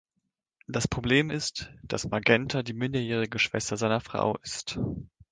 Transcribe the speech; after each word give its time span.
Das 0.67 0.87
Problem 0.87 1.29
ist, 1.29 1.71
das 1.83 2.09
Magenta 2.09 2.63
die 2.63 2.73
minderjährige 2.73 3.37
Schwester 3.37 3.77
seiner 3.77 4.01
Frau 4.01 4.35
ist. 4.41 4.79